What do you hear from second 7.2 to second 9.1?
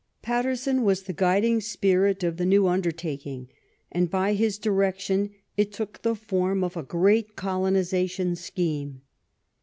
colonization scheme.